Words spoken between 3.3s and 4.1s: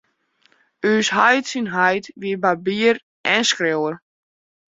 en skriuwer.